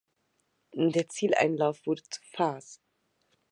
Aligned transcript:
Der 0.73 1.09
Zieleinlauf 1.09 1.85
wurde 1.85 2.01
zur 2.01 2.23
Farce. 2.31 2.81